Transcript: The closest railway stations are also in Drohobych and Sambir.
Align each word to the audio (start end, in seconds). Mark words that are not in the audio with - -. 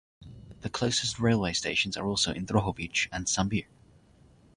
The 0.61 0.69
closest 0.71 1.19
railway 1.19 1.53
stations 1.53 1.95
are 1.95 2.07
also 2.07 2.31
in 2.33 2.47
Drohobych 2.47 3.07
and 3.11 3.27
Sambir. 3.27 3.67